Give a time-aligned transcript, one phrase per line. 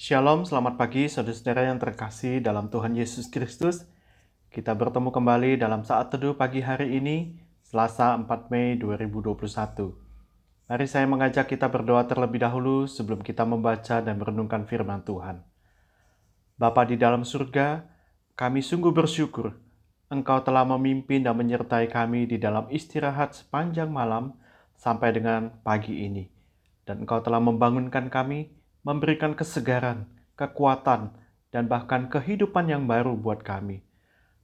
[0.00, 3.84] Shalom, selamat pagi saudara-saudara yang terkasih dalam Tuhan Yesus Kristus.
[4.48, 9.36] Kita bertemu kembali dalam saat teduh pagi hari ini, Selasa 4 Mei 2021.
[10.72, 15.44] Mari saya mengajak kita berdoa terlebih dahulu sebelum kita membaca dan merenungkan firman Tuhan.
[16.56, 17.84] Bapa di dalam surga,
[18.40, 19.52] kami sungguh bersyukur
[20.08, 24.32] Engkau telah memimpin dan menyertai kami di dalam istirahat sepanjang malam
[24.80, 26.24] sampai dengan pagi ini.
[26.88, 31.12] Dan Engkau telah membangunkan kami, memberikan kesegaran, kekuatan,
[31.50, 33.82] dan bahkan kehidupan yang baru buat kami.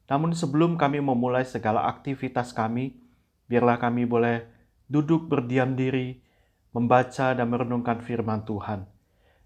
[0.06, 2.98] Namun sebelum kami memulai segala aktivitas kami,
[3.50, 4.46] biarlah kami boleh
[4.86, 6.22] duduk berdiam diri,
[6.70, 8.86] membaca dan merenungkan firman Tuhan.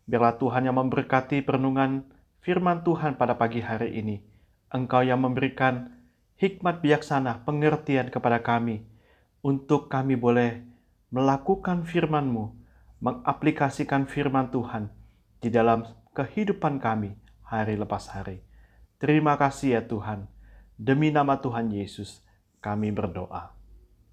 [0.04, 2.04] Biarlah Tuhan yang memberkati perenungan
[2.42, 4.20] firman Tuhan pada pagi hari ini.
[4.72, 5.96] Engkau yang memberikan
[6.36, 8.84] hikmat bijaksana, pengertian kepada kami,
[9.40, 10.64] untuk kami boleh
[11.12, 12.59] melakukan firman-Mu,
[13.00, 14.92] mengaplikasikan firman Tuhan
[15.40, 18.44] di dalam kehidupan kami hari lepas hari.
[19.00, 20.28] Terima kasih ya Tuhan.
[20.76, 22.24] Demi nama Tuhan Yesus,
[22.60, 23.52] kami berdoa.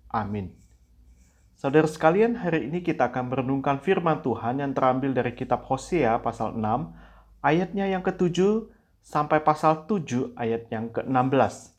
[0.07, 0.55] Amin.
[1.57, 6.55] Saudara sekalian, hari ini kita akan merenungkan firman Tuhan yang terambil dari kitab Hosea pasal
[6.55, 6.63] 6,
[7.43, 8.67] ayatnya yang ke-7
[9.03, 11.75] sampai pasal 7 ayat yang ke-16.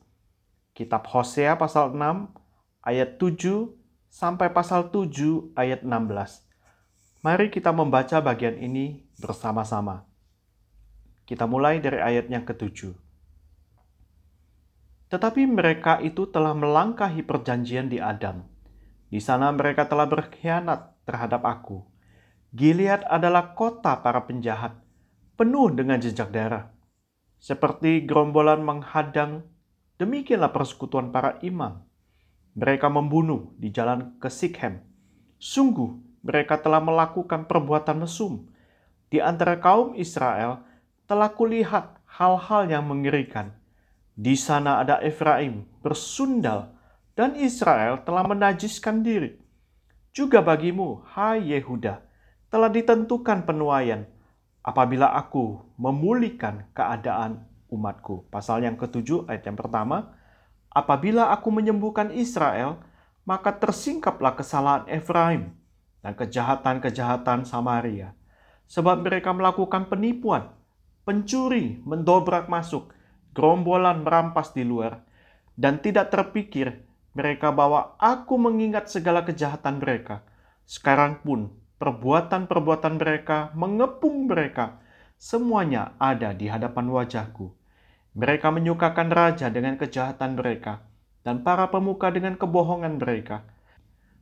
[0.73, 2.01] Kitab Hosea pasal 6
[2.85, 3.71] ayat 7
[4.09, 6.48] sampai pasal 7 ayat 16.
[7.29, 10.09] Mari kita membaca bagian ini bersama-sama.
[11.29, 12.97] Kita mulai dari ayat yang ketujuh.
[15.13, 18.49] Tetapi mereka itu telah melangkahi perjanjian di Adam.
[19.13, 21.85] Di sana mereka telah berkhianat terhadap aku.
[22.57, 24.81] Gilead adalah kota para penjahat,
[25.37, 26.73] penuh dengan jejak darah.
[27.37, 29.45] Seperti gerombolan menghadang,
[30.01, 31.85] demikianlah persekutuan para imam.
[32.57, 34.81] Mereka membunuh di jalan ke Sikhem.
[35.37, 38.47] Sungguh, mereka telah melakukan perbuatan mesum.
[39.09, 40.61] Di antara kaum Israel
[41.09, 43.57] telah kulihat hal-hal yang mengerikan.
[44.19, 46.75] Di sana ada Efraim bersundal
[47.15, 49.39] dan Israel telah menajiskan diri.
[50.11, 52.03] Juga bagimu, hai Yehuda,
[52.51, 54.05] telah ditentukan penuaian
[54.67, 58.27] apabila aku memulihkan keadaan umatku.
[58.29, 60.19] Pasal yang ketujuh ayat yang pertama,
[60.69, 62.83] apabila aku menyembuhkan Israel,
[63.23, 65.55] maka tersingkaplah kesalahan Efraim
[66.03, 68.15] dan kejahatan-kejahatan Samaria.
[68.69, 70.53] Sebab mereka melakukan penipuan,
[71.09, 72.93] pencuri, mendobrak masuk,
[73.33, 75.03] gerombolan merampas di luar,
[75.57, 76.85] dan tidak terpikir
[77.17, 80.23] mereka bahwa aku mengingat segala kejahatan mereka.
[80.69, 81.51] Sekarang pun
[81.81, 84.79] perbuatan-perbuatan mereka mengepung mereka.
[85.19, 87.51] Semuanya ada di hadapan wajahku.
[88.15, 90.85] Mereka menyukakan raja dengan kejahatan mereka,
[91.27, 93.43] dan para pemuka dengan kebohongan mereka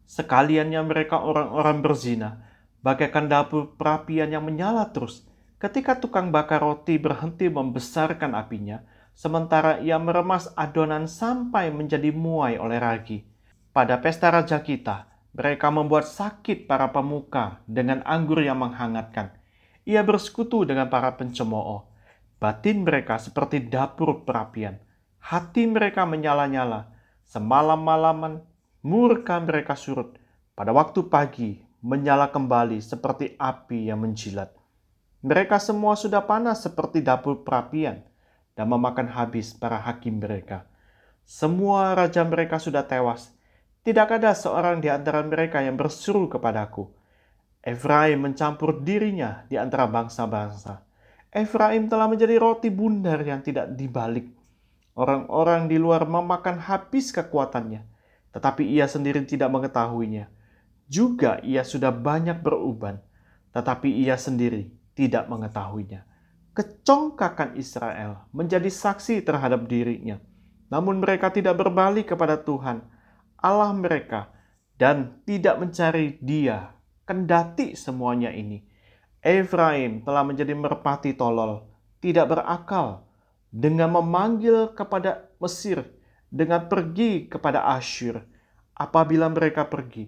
[0.06, 2.47] sekaliannya mereka orang-orang berzina,
[2.81, 5.27] bagaikan dapur perapian yang menyala terus.
[5.59, 12.78] Ketika tukang bakar roti berhenti membesarkan apinya, sementara ia meremas adonan sampai menjadi muai oleh
[12.78, 13.27] ragi.
[13.75, 19.37] Pada pesta raja kita, mereka membuat sakit para pemuka dengan anggur yang menghangatkan.
[19.84, 21.93] Ia bersekutu dengan para pencemooh.
[22.41, 24.81] Batin mereka seperti dapur perapian.
[25.21, 26.93] Hati mereka menyala-nyala.
[27.28, 28.45] Semalam-malaman
[28.86, 30.14] murka mereka surut.
[30.54, 34.54] Pada waktu pagi, menyala kembali seperti api yang menjilat.
[35.26, 38.06] Mereka semua sudah panas seperti dapur perapian
[38.54, 40.70] dan memakan habis para hakim mereka.
[41.26, 43.34] Semua raja mereka sudah tewas.
[43.82, 46.86] Tidak ada seorang di antara mereka yang berseru kepadaku.
[47.66, 50.86] Efraim mencampur dirinya di antara bangsa-bangsa.
[51.34, 54.30] Efraim telah menjadi roti bundar yang tidak dibalik.
[54.94, 57.96] Orang-orang di luar memakan habis kekuatannya
[58.36, 60.28] tetapi ia sendiri tidak mengetahuinya.
[60.92, 63.00] Juga ia sudah banyak beruban,
[63.56, 66.04] tetapi ia sendiri tidak mengetahuinya.
[66.52, 70.20] Kecongkakan Israel menjadi saksi terhadap dirinya,
[70.69, 72.84] namun mereka tidak berbalik kepada Tuhan,
[73.41, 74.28] Allah mereka,
[74.76, 76.76] dan tidak mencari Dia.
[77.08, 78.66] Kendati semuanya ini,
[79.24, 81.65] Efraim telah menjadi merpati tolol,
[82.04, 83.09] tidak berakal,
[83.48, 85.96] dengan memanggil kepada Mesir
[86.31, 88.23] dengan pergi kepada Asyur.
[88.77, 90.05] Apabila mereka pergi,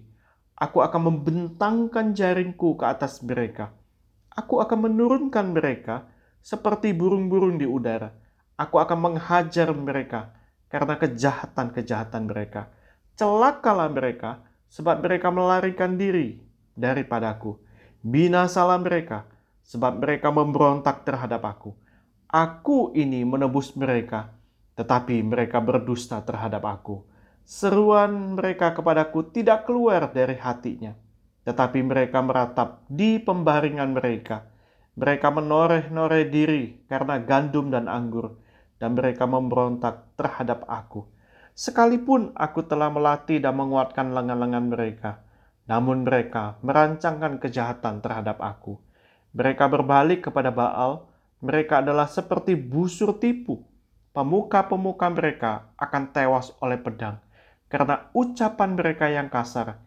[0.53, 3.73] aku akan membentangkan jaringku ke atas mereka.
[4.29, 6.05] Aku akan menurunkan mereka
[6.39, 8.13] seperti burung-burung di udara.
[8.59, 10.35] Aku akan menghajar mereka
[10.69, 12.69] karena kejahatan-kejahatan mereka.
[13.17, 16.39] Celakalah mereka, sebab mereka melarikan diri
[16.77, 17.57] daripadaku.
[18.05, 19.27] Binasalah mereka,
[19.65, 21.75] sebab mereka memberontak terhadap aku.
[22.29, 24.38] Aku ini menebus mereka
[24.79, 27.03] tetapi mereka berdusta terhadap aku.
[27.43, 30.95] Seruan mereka kepadaku tidak keluar dari hatinya,
[31.43, 34.47] tetapi mereka meratap di pembaringan mereka.
[34.95, 38.39] Mereka menoreh-noreh diri karena gandum dan anggur,
[38.79, 41.03] dan mereka memberontak terhadap aku.
[41.51, 45.11] Sekalipun aku telah melatih dan menguatkan lengan-lengan mereka,
[45.67, 48.79] namun mereka merancangkan kejahatan terhadap aku.
[49.35, 51.03] Mereka berbalik kepada Baal,
[51.43, 53.68] mereka adalah seperti busur tipu.
[54.19, 57.23] Pemuka-pemuka mereka akan tewas oleh pedang,
[57.71, 59.79] karena ucapan mereka yang kasar.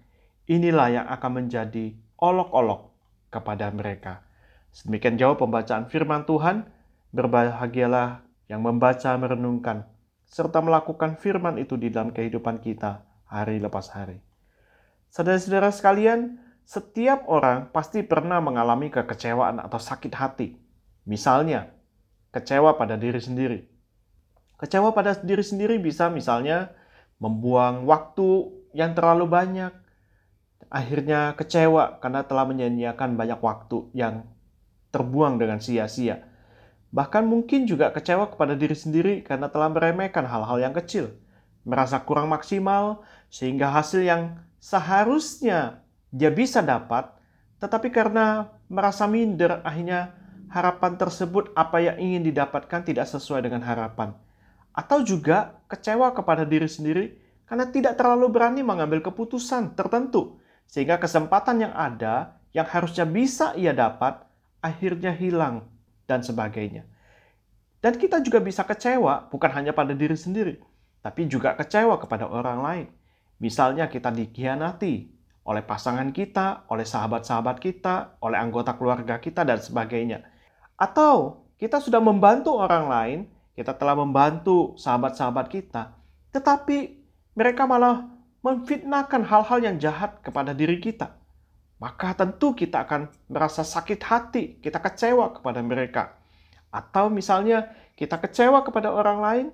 [0.49, 2.97] Inilah yang akan menjadi olok-olok
[3.29, 4.25] kepada mereka.
[4.73, 6.65] Sedemikian jauh pembacaan firman Tuhan.
[7.13, 9.85] Berbahagialah yang membaca, merenungkan,
[10.25, 14.17] serta melakukan firman itu di dalam kehidupan kita hari lepas hari.
[15.13, 20.57] Saudara-saudara sekalian, setiap orang pasti pernah mengalami kekecewaan atau sakit hati.
[21.05, 21.69] Misalnya,
[22.33, 23.72] kecewa pada diri sendiri.
[24.63, 26.71] Kecewa pada diri sendiri bisa misalnya
[27.19, 29.75] membuang waktu yang terlalu banyak,
[30.71, 34.23] akhirnya kecewa karena telah menyanyiakan banyak waktu yang
[34.95, 36.23] terbuang dengan sia-sia.
[36.95, 41.11] Bahkan mungkin juga kecewa kepada diri sendiri karena telah meremehkan hal-hal yang kecil,
[41.67, 43.03] merasa kurang maksimal,
[43.35, 45.83] sehingga hasil yang seharusnya
[46.15, 47.11] dia bisa dapat,
[47.59, 50.15] tetapi karena merasa minder, akhirnya
[50.53, 54.13] harapan tersebut apa yang ingin didapatkan tidak sesuai dengan harapan.
[54.73, 61.69] Atau juga kecewa kepada diri sendiri karena tidak terlalu berani mengambil keputusan tertentu, sehingga kesempatan
[61.69, 64.25] yang ada yang harusnya bisa ia dapat
[64.65, 65.69] akhirnya hilang,
[66.07, 66.85] dan sebagainya.
[67.83, 70.63] Dan kita juga bisa kecewa bukan hanya pada diri sendiri,
[71.03, 72.87] tapi juga kecewa kepada orang lain.
[73.43, 75.11] Misalnya kita dikhianati
[75.43, 80.23] oleh pasangan kita, oleh sahabat-sahabat kita, oleh anggota keluarga kita, dan sebagainya.
[80.79, 83.19] Atau kita sudah membantu orang lain,
[83.53, 85.93] kita telah membantu sahabat-sahabat kita,
[86.33, 87.01] tetapi
[87.37, 88.09] mereka malah
[88.43, 91.23] memfitnahkan hal-hal yang jahat kepada diri kita
[91.83, 96.15] maka tentu kita akan merasa sakit hati, kita kecewa kepada mereka.
[96.71, 99.47] Atau misalnya kita kecewa kepada orang lain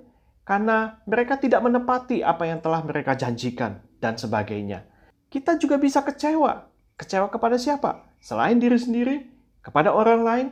[0.45, 4.85] karena mereka tidak menepati apa yang telah mereka janjikan dan sebagainya.
[5.33, 6.69] Kita juga bisa kecewa.
[7.01, 8.05] Kecewa kepada siapa?
[8.21, 9.25] Selain diri sendiri,
[9.65, 10.49] kepada orang lain,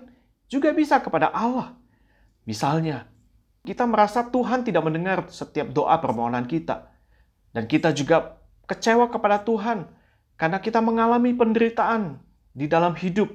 [0.49, 1.77] juga bisa kepada Allah.
[2.49, 3.05] Misalnya,
[3.67, 6.87] kita merasa Tuhan tidak mendengar setiap doa permohonan kita.
[7.51, 8.39] Dan kita juga
[8.71, 9.91] kecewa kepada Tuhan
[10.39, 12.23] karena kita mengalami penderitaan
[12.55, 13.33] di dalam hidup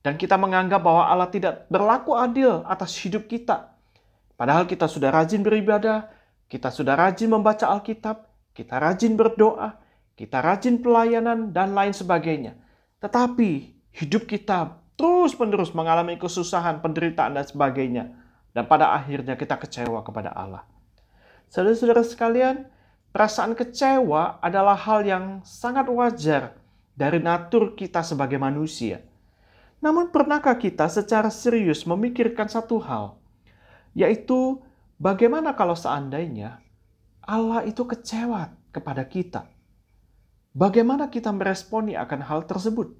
[0.00, 3.76] dan kita menganggap bahwa Allah tidak berlaku adil atas hidup kita.
[4.40, 6.08] Padahal kita sudah rajin beribadah,
[6.48, 8.24] kita sudah rajin membaca Alkitab,
[8.56, 9.76] kita rajin berdoa,
[10.16, 12.56] kita rajin pelayanan dan lain sebagainya.
[13.04, 18.19] Tetapi hidup kita terus-menerus mengalami kesusahan, penderitaan dan sebagainya.
[18.50, 20.66] Dan pada akhirnya kita kecewa kepada Allah.
[21.50, 22.66] Saudara-saudara sekalian,
[23.10, 26.54] Perasaan kecewa adalah hal yang sangat wajar
[26.94, 29.02] dari natur kita sebagai manusia.
[29.82, 33.18] Namun, pernahkah kita secara serius memikirkan satu hal,
[33.98, 34.62] yaitu
[34.94, 36.62] bagaimana kalau seandainya
[37.26, 39.50] Allah itu kecewa kepada kita?
[40.54, 42.94] Bagaimana kita meresponi akan hal tersebut?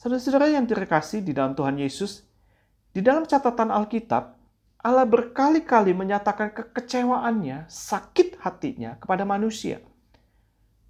[0.00, 2.24] Saudara-saudara yang terkasih di dalam Tuhan Yesus,
[2.96, 4.38] di dalam catatan Alkitab,
[4.78, 9.82] Allah berkali-kali menyatakan kekecewaannya, sakit hatinya kepada manusia.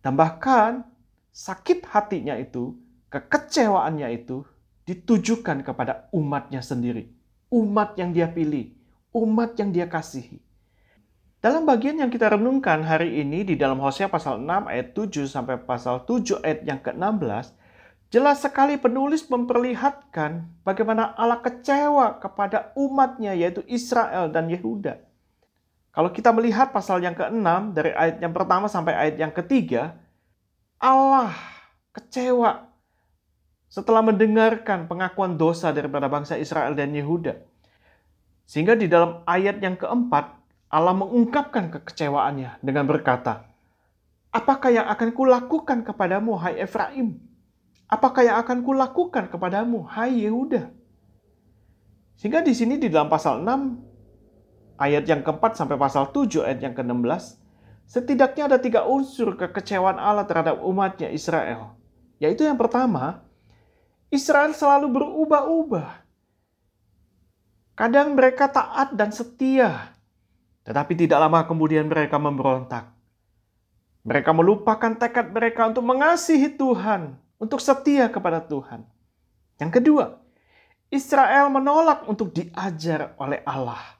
[0.04, 0.84] Dan bahkan
[1.32, 2.76] sakit hatinya itu,
[3.08, 4.44] kekecewaannya itu
[4.84, 7.10] ditujukan kepada umatnya sendiri.
[7.48, 8.76] Umat yang dia pilih,
[9.12, 10.40] umat yang dia kasihi.
[11.38, 15.56] Dalam bagian yang kita renungkan hari ini di dalam Hosea pasal 6 ayat 7 sampai
[15.62, 17.54] pasal 7 ayat yang ke-16,
[18.08, 24.96] Jelas sekali penulis memperlihatkan bagaimana Allah kecewa kepada umatnya yaitu Israel dan Yehuda.
[25.92, 30.00] Kalau kita melihat pasal yang ke-6 dari ayat yang pertama sampai ayat yang ketiga,
[30.80, 31.36] Allah
[31.92, 32.64] kecewa
[33.68, 37.36] setelah mendengarkan pengakuan dosa daripada bangsa Israel dan Yehuda.
[38.48, 40.32] Sehingga di dalam ayat yang keempat,
[40.72, 43.44] Allah mengungkapkan kekecewaannya dengan berkata,
[44.32, 47.27] Apakah yang akan kulakukan kepadamu, hai Efraim?
[47.88, 50.68] Apakah yang akan kulakukan kepadamu, hai Yehuda?
[52.20, 56.74] Sehingga di sini di dalam pasal 6 ayat yang keempat sampai pasal 7 ayat yang
[56.76, 57.40] ke-16
[57.88, 61.80] setidaknya ada tiga unsur kekecewaan Allah terhadap umatnya Israel.
[62.20, 63.24] Yaitu yang pertama,
[64.12, 66.04] Israel selalu berubah-ubah.
[67.72, 69.96] Kadang mereka taat dan setia,
[70.68, 72.92] tetapi tidak lama kemudian mereka memberontak.
[74.04, 78.82] Mereka melupakan tekad mereka untuk mengasihi Tuhan untuk setia kepada Tuhan.
[79.58, 80.04] Yang kedua,
[80.90, 83.98] Israel menolak untuk diajar oleh Allah.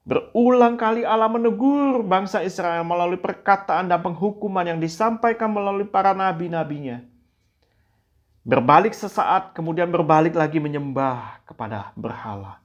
[0.00, 7.04] Berulang kali Allah menegur bangsa Israel melalui perkataan dan penghukuman yang disampaikan melalui para nabi-nabinya.
[8.40, 12.58] Berbalik sesaat, kemudian berbalik lagi menyembah kepada berhala.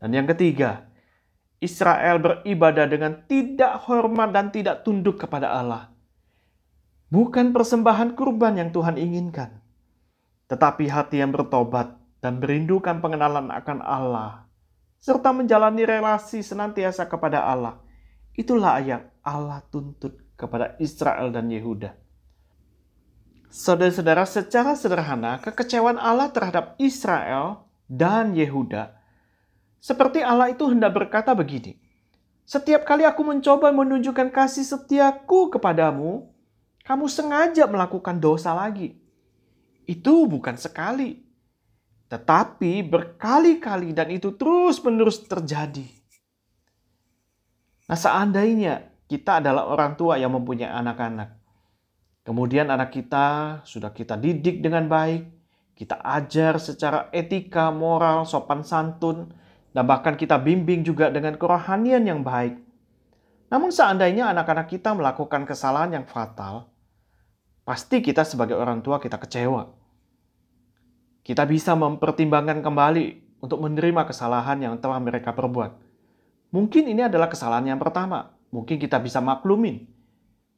[0.00, 0.88] Dan yang ketiga,
[1.60, 5.93] Israel beribadah dengan tidak hormat dan tidak tunduk kepada Allah.
[7.14, 9.62] Bukan persembahan kurban yang Tuhan inginkan,
[10.50, 14.50] tetapi hati yang bertobat dan merindukan pengenalan akan Allah,
[14.98, 17.78] serta menjalani relasi senantiasa kepada Allah.
[18.34, 21.94] Itulah yang Allah tuntut kepada Israel dan Yehuda.
[23.46, 29.04] Saudara-saudara, secara sederhana, kekecewaan Allah terhadap Israel dan Yehuda
[29.84, 31.76] seperti Allah itu hendak berkata begini,
[32.48, 36.24] Setiap kali aku mencoba menunjukkan kasih setiaku kepadamu,
[36.84, 38.92] kamu sengaja melakukan dosa lagi.
[39.88, 41.24] Itu bukan sekali,
[42.12, 45.84] tetapi berkali-kali dan itu terus-menerus terjadi.
[47.88, 51.36] Nah, seandainya kita adalah orang tua yang mempunyai anak-anak,
[52.24, 55.28] kemudian anak kita sudah kita didik dengan baik,
[55.76, 59.32] kita ajar secara etika, moral, sopan santun,
[59.72, 62.56] dan bahkan kita bimbing juga dengan kerohanian yang baik.
[63.52, 66.73] Namun seandainya anak-anak kita melakukan kesalahan yang fatal,
[67.64, 69.72] pasti kita sebagai orang tua kita kecewa.
[71.24, 75.72] Kita bisa mempertimbangkan kembali untuk menerima kesalahan yang telah mereka perbuat.
[76.52, 78.36] Mungkin ini adalah kesalahan yang pertama.
[78.52, 79.88] Mungkin kita bisa maklumin.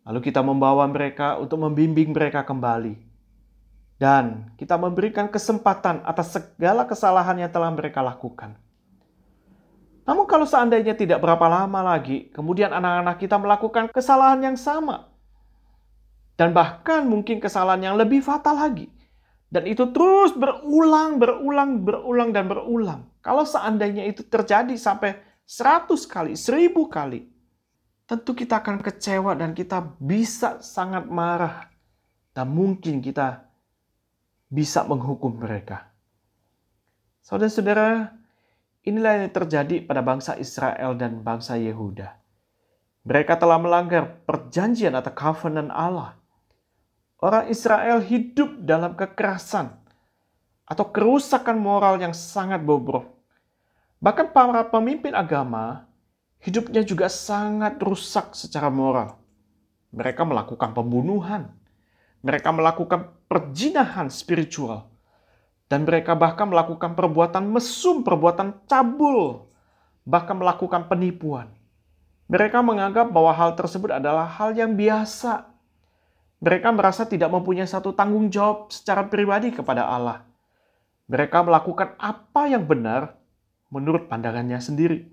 [0.07, 2.99] Lalu kita membawa mereka untuk membimbing mereka kembali.
[3.97, 8.59] Dan kita memberikan kesempatan atas segala kesalahan yang telah mereka lakukan.
[10.07, 15.11] Namun kalau seandainya tidak berapa lama lagi, kemudian anak-anak kita melakukan kesalahan yang sama,
[16.37, 18.93] dan bahkan mungkin kesalahan yang lebih fatal lagi.
[19.49, 23.09] Dan itu terus berulang, berulang, berulang, dan berulang.
[23.25, 25.17] Kalau seandainya itu terjadi sampai
[25.49, 27.25] 100 kali, 1000 kali,
[28.05, 31.73] tentu kita akan kecewa dan kita bisa sangat marah.
[32.37, 33.49] Dan mungkin kita
[34.53, 35.89] bisa menghukum mereka.
[37.25, 38.13] Saudara-saudara,
[38.85, 42.13] inilah yang terjadi pada bangsa Israel dan bangsa Yehuda.
[43.09, 46.16] Mereka telah melanggar perjanjian atau covenant Allah
[47.21, 49.73] orang Israel hidup dalam kekerasan
[50.67, 53.07] atau kerusakan moral yang sangat bobrok.
[54.03, 55.89] Bahkan para pemimpin agama
[56.43, 59.17] hidupnya juga sangat rusak secara moral.
[59.97, 61.49] Mereka melakukan pembunuhan,
[62.21, 64.91] mereka melakukan perjinahan spiritual,
[65.73, 69.49] dan mereka bahkan melakukan perbuatan mesum, perbuatan cabul,
[70.05, 71.49] bahkan melakukan penipuan.
[72.27, 75.56] Mereka menganggap bahwa hal tersebut adalah hal yang biasa
[76.37, 80.29] mereka merasa tidak mempunyai satu tanggung jawab secara pribadi kepada Allah.
[81.09, 83.17] Mereka melakukan apa yang benar
[83.73, 85.09] menurut pandangannya sendiri.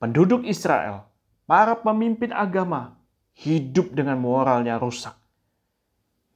[0.00, 1.04] Penduduk Israel,
[1.44, 2.96] para pemimpin agama,
[3.36, 5.12] hidup dengan moralnya rusak.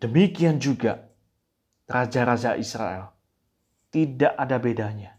[0.00, 1.08] Demikian juga
[1.88, 3.12] raja-raja Israel.
[3.92, 5.16] Tidak ada bedanya.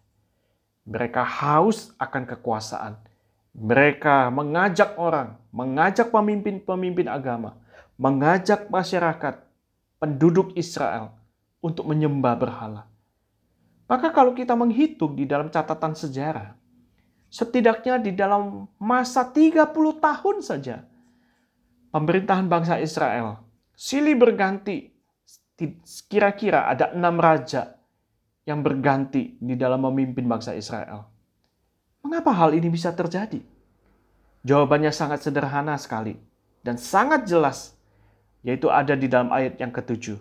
[0.86, 2.94] Mereka haus akan kekuasaan.
[3.52, 7.61] Mereka mengajak orang, mengajak pemimpin-pemimpin agama
[8.02, 9.46] mengajak masyarakat
[10.02, 11.14] penduduk Israel
[11.62, 12.90] untuk menyembah berhala.
[13.86, 16.58] Maka kalau kita menghitung di dalam catatan sejarah,
[17.30, 19.70] setidaknya di dalam masa 30
[20.02, 20.82] tahun saja
[21.94, 23.46] pemerintahan bangsa Israel
[23.78, 24.90] silih berganti
[26.10, 27.78] kira-kira ada enam raja
[28.50, 31.06] yang berganti di dalam memimpin bangsa Israel.
[32.02, 33.38] Mengapa hal ini bisa terjadi?
[34.42, 36.18] Jawabannya sangat sederhana sekali
[36.66, 37.78] dan sangat jelas
[38.42, 40.18] yaitu ada di dalam ayat yang ketujuh.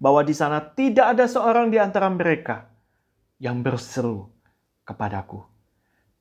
[0.00, 2.70] Bahwa di sana tidak ada seorang di antara mereka
[3.38, 4.28] yang berseru
[4.84, 5.44] kepadaku.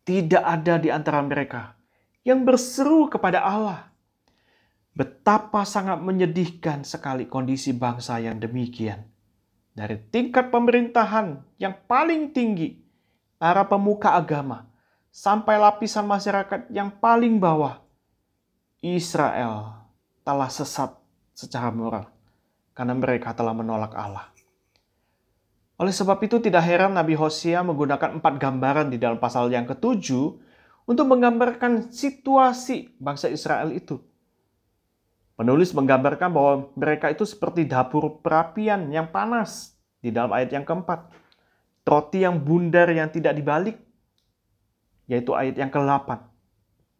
[0.03, 1.77] Tidak ada di antara mereka
[2.25, 3.89] yang berseru kepada Allah.
[4.93, 9.07] Betapa sangat menyedihkan sekali kondisi bangsa yang demikian.
[9.71, 12.83] Dari tingkat pemerintahan yang paling tinggi,
[13.39, 14.67] para pemuka agama,
[15.07, 17.79] sampai lapisan masyarakat yang paling bawah,
[18.83, 19.78] Israel
[20.29, 20.93] telah sesat
[21.33, 22.05] secara moral
[22.77, 24.29] karena mereka telah menolak Allah.
[25.81, 30.37] Oleh sebab itu tidak heran Nabi Hosea menggunakan empat gambaran di dalam pasal yang ketujuh
[30.85, 33.97] untuk menggambarkan situasi bangsa Israel itu.
[35.33, 41.09] Penulis menggambarkan bahwa mereka itu seperti dapur perapian yang panas di dalam ayat yang keempat.
[41.89, 43.81] Roti yang bundar yang tidak dibalik,
[45.09, 46.21] yaitu ayat yang ke-8.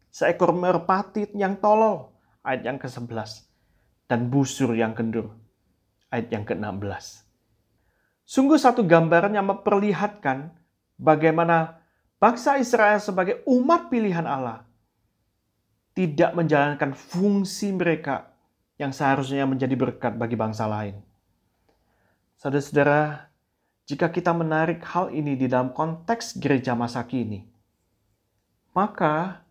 [0.09, 2.09] Seekor merpati yang tolol,
[2.49, 3.45] ayat yang ke-11
[4.09, 5.37] dan busur yang kendur
[6.09, 7.29] ayat yang ke-16.
[8.25, 10.53] Sungguh satu gambaran yang memperlihatkan
[10.97, 11.81] bagaimana
[12.17, 14.65] bangsa Israel sebagai umat pilihan Allah
[15.93, 18.33] tidak menjalankan fungsi mereka
[18.81, 20.97] yang seharusnya menjadi berkat bagi bangsa lain.
[22.39, 23.27] Saudara-saudara,
[23.83, 27.43] jika kita menarik hal ini di dalam konteks gereja masa kini,
[28.71, 29.43] maka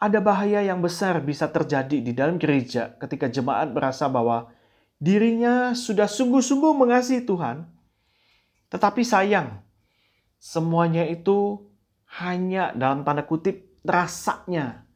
[0.00, 4.48] ada bahaya yang besar bisa terjadi di dalam gereja ketika jemaat merasa bahwa
[4.96, 7.68] dirinya sudah sungguh-sungguh mengasihi Tuhan,
[8.72, 9.60] tetapi sayang,
[10.40, 11.68] semuanya itu
[12.16, 14.88] hanya dalam tanda kutip rasanya,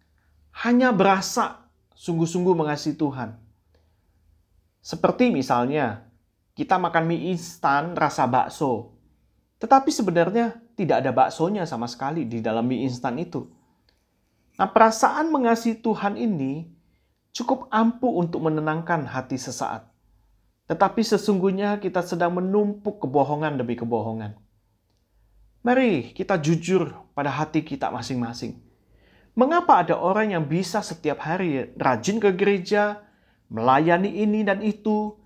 [0.64, 3.36] hanya berasa sungguh-sungguh mengasihi Tuhan.
[4.80, 6.08] Seperti misalnya,
[6.56, 8.96] kita makan mie instan rasa bakso.
[9.60, 13.48] Tetapi sebenarnya tidak ada baksonya sama sekali di dalam mie instan itu.
[14.54, 16.70] Nah, perasaan mengasihi Tuhan ini
[17.34, 19.90] cukup ampuh untuk menenangkan hati sesaat.
[20.70, 24.38] Tetapi sesungguhnya kita sedang menumpuk kebohongan demi kebohongan.
[25.64, 28.62] Mari kita jujur pada hati kita masing-masing.
[29.34, 33.02] Mengapa ada orang yang bisa setiap hari rajin ke gereja,
[33.50, 35.18] melayani ini dan itu,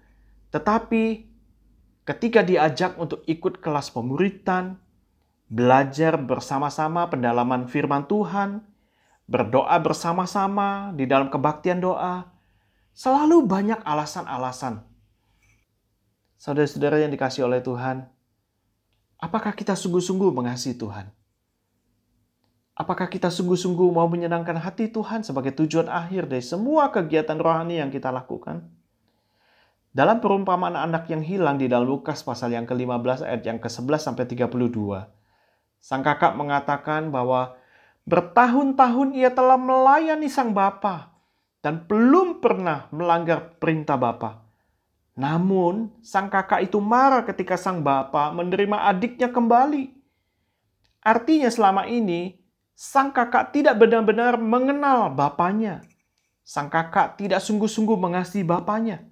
[0.49, 1.28] tetapi
[2.08, 4.80] ketika diajak untuk ikut kelas pemuritan,
[5.52, 8.64] belajar bersama-sama pendalaman firman Tuhan,
[9.28, 12.32] berdoa bersama-sama di dalam kebaktian doa,
[12.97, 14.82] selalu banyak alasan-alasan.
[16.40, 18.08] Saudara-saudara yang dikasih oleh Tuhan,
[19.20, 21.12] apakah kita sungguh-sungguh mengasihi Tuhan?
[22.78, 27.90] Apakah kita sungguh-sungguh mau menyenangkan hati Tuhan sebagai tujuan akhir dari semua kegiatan rohani yang
[27.90, 28.64] kita lakukan?
[29.90, 34.30] Dalam perumpamaan anak yang hilang di dalam Lukas pasal yang ke-15 ayat yang ke-11 sampai
[34.30, 35.11] 32,
[35.82, 37.58] sang kakak mengatakan bahwa
[38.09, 41.12] bertahun-tahun ia telah melayani sang bapa
[41.61, 44.41] dan belum pernah melanggar perintah bapa.
[45.12, 49.93] Namun, sang kakak itu marah ketika sang bapa menerima adiknya kembali.
[51.05, 52.41] Artinya selama ini,
[52.73, 55.85] sang kakak tidak benar-benar mengenal bapaknya.
[56.47, 59.05] Sang kakak tidak sungguh-sungguh mengasihi bapaknya.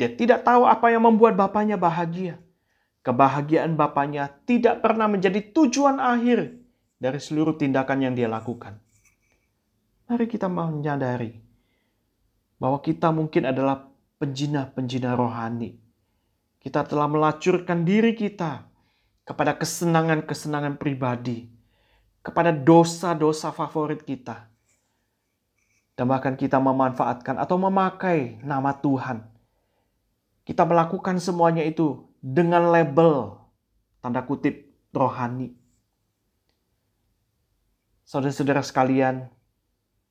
[0.00, 2.40] Dia tidak tahu apa yang membuat bapaknya bahagia.
[3.04, 6.59] Kebahagiaan bapaknya tidak pernah menjadi tujuan akhir
[7.00, 8.76] dari seluruh tindakan yang dia lakukan.
[10.06, 11.40] Mari kita menyadari
[12.60, 13.88] bahwa kita mungkin adalah
[14.20, 15.80] penjina-penjina rohani.
[16.60, 18.68] Kita telah melacurkan diri kita
[19.24, 21.48] kepada kesenangan-kesenangan pribadi,
[22.20, 24.44] kepada dosa-dosa favorit kita.
[25.96, 29.30] Dan bahkan kita memanfaatkan atau memakai nama Tuhan
[30.50, 33.38] kita melakukan semuanya itu dengan label
[34.02, 35.54] tanda kutip rohani.
[38.10, 39.30] Saudara-saudara sekalian,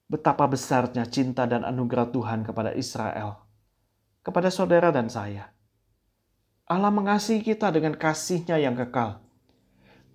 [0.08, 3.44] betapa besarnya cinta dan anugerah Tuhan kepada Israel,
[4.24, 5.52] kepada saudara dan saya.
[6.64, 9.20] Allah mengasihi kita dengan kasihnya yang kekal.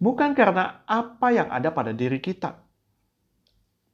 [0.00, 2.56] Bukan karena apa yang ada pada diri kita,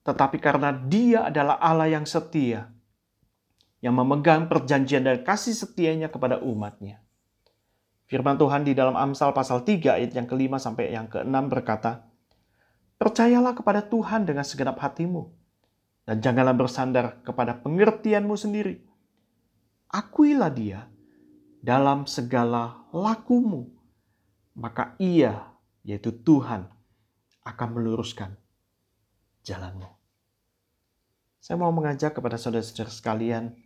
[0.06, 2.70] tetapi karena dia adalah Allah yang setia
[3.82, 7.02] yang memegang perjanjian dan kasih setianya kepada umatnya.
[8.06, 12.09] Firman Tuhan di dalam Amsal pasal 3 ayat yang kelima sampai yang keenam berkata,
[13.00, 15.32] Percayalah kepada Tuhan dengan segenap hatimu,
[16.04, 18.84] dan janganlah bersandar kepada pengertianmu sendiri.
[19.88, 20.84] Akuilah dia
[21.64, 23.72] dalam segala lakumu,
[24.52, 25.48] maka ia,
[25.80, 26.68] yaitu Tuhan,
[27.40, 28.36] akan meluruskan
[29.48, 29.88] jalanmu.
[31.40, 33.56] Saya mau mengajak kepada saudara-saudara sekalian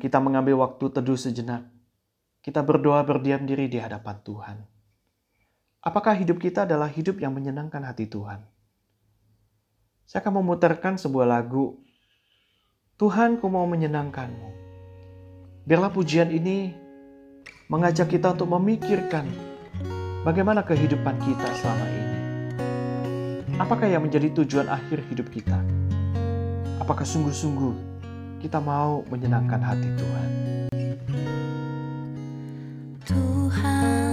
[0.00, 1.68] kita mengambil waktu teduh sejenak.
[2.40, 4.58] Kita berdoa berdiam diri di hadapan Tuhan.
[5.80, 8.44] Apakah hidup kita adalah hidup yang menyenangkan hati Tuhan?
[10.04, 11.80] Saya akan memutarkan sebuah lagu.
[13.00, 14.48] Tuhan, ku mau menyenangkanmu.
[15.64, 16.76] Biarlah pujian ini
[17.72, 19.24] mengajak kita untuk memikirkan
[20.20, 22.16] bagaimana kehidupan kita selama ini.
[23.56, 25.64] Apakah yang menjadi tujuan akhir hidup kita?
[26.76, 27.72] Apakah sungguh-sungguh
[28.44, 30.28] kita mau menyenangkan hati Tuhan.
[33.08, 34.09] Tuhan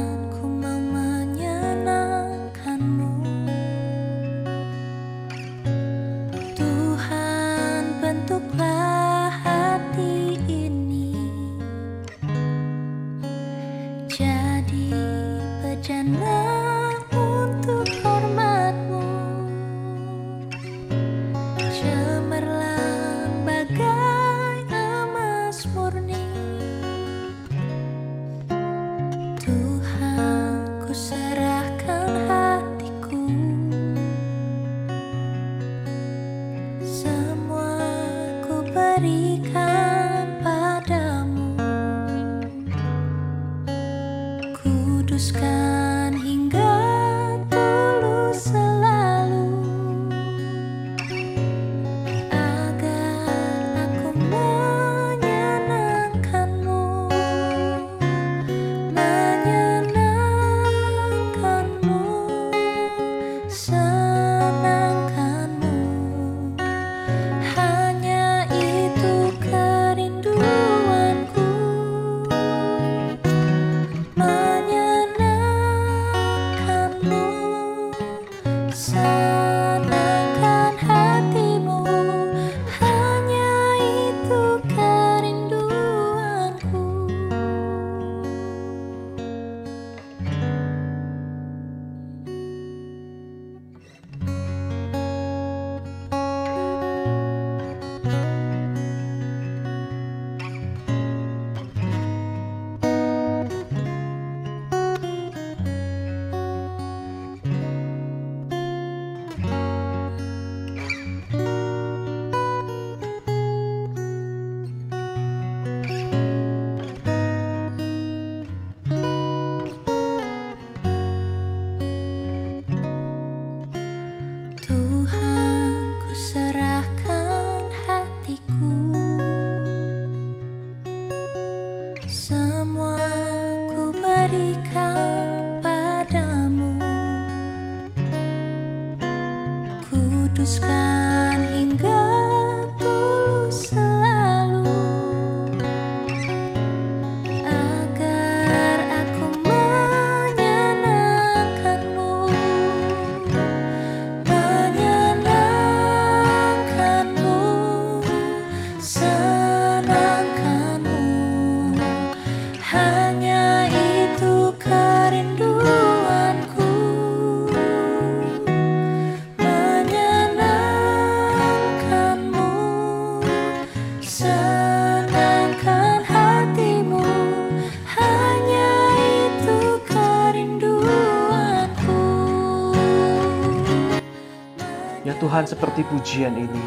[185.45, 186.65] seperti pujian ini.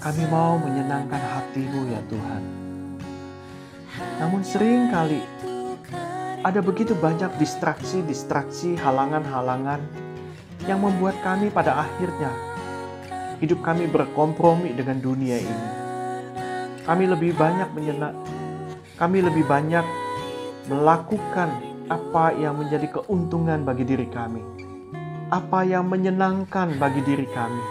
[0.00, 2.42] Kami mau menyenangkan hatimu ya Tuhan.
[4.18, 5.20] Namun sering kali
[6.40, 9.84] ada begitu banyak distraksi-distraksi, halangan-halangan
[10.64, 12.32] yang membuat kami pada akhirnya
[13.44, 15.68] hidup kami berkompromi dengan dunia ini.
[16.84, 18.16] Kami lebih banyak menyenak,
[18.96, 19.84] kami lebih banyak
[20.68, 21.48] melakukan
[21.92, 24.40] apa yang menjadi keuntungan bagi diri kami,
[25.30, 27.62] apa yang menyenangkan bagi diri kami.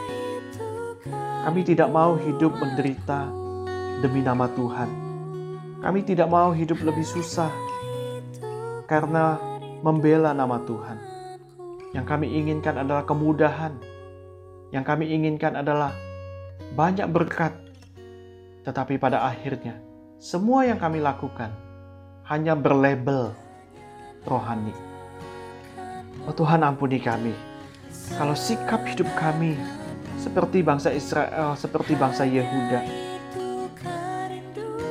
[1.44, 3.28] Kami tidak mau hidup menderita
[4.00, 4.88] demi nama Tuhan.
[5.84, 7.52] Kami tidak mau hidup lebih susah
[8.88, 9.36] karena
[9.84, 10.98] membela nama Tuhan.
[11.92, 13.76] Yang kami inginkan adalah kemudahan.
[14.72, 15.92] Yang kami inginkan adalah
[16.80, 17.52] banyak berkat.
[18.64, 19.76] Tetapi pada akhirnya,
[20.16, 21.52] semua yang kami lakukan
[22.24, 23.36] hanya berlabel
[24.24, 24.76] rohani.
[26.24, 27.49] Oh Tuhan ampuni kami.
[28.18, 29.54] Kalau sikap hidup kami
[30.20, 32.82] seperti bangsa Israel, seperti bangsa Yehuda.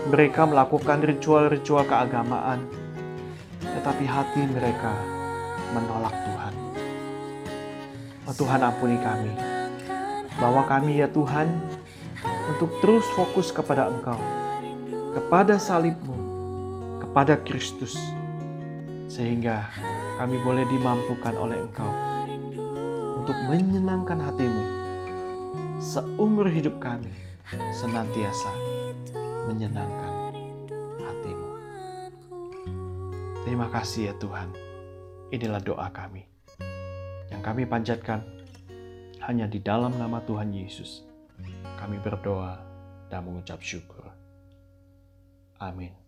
[0.09, 2.64] Mereka melakukan ritual-ritual keagamaan,
[3.61, 4.96] tetapi hati mereka
[5.76, 6.54] menolak Tuhan.
[8.24, 9.33] Oh Tuhan ampuni kami.
[10.40, 11.50] Bawa kami ya Tuhan
[12.57, 14.16] untuk terus fokus kepada Engkau,
[15.12, 16.16] kepada salibmu,
[17.04, 18.00] kepada Kristus,
[19.12, 19.68] sehingga
[20.16, 22.08] kami boleh dimampukan oleh Engkau
[23.28, 24.64] untuk menyenangkan hatimu
[25.84, 27.12] seumur hidup kami
[27.76, 28.48] senantiasa
[29.44, 30.18] menyenangkan
[33.48, 34.52] Terima kasih ya Tuhan.
[35.32, 36.20] Inilah doa kami.
[37.32, 38.20] Yang kami panjatkan
[39.24, 41.00] hanya di dalam nama Tuhan Yesus.
[41.80, 42.60] Kami berdoa
[43.08, 44.04] dan mengucap syukur.
[45.64, 46.08] Amin.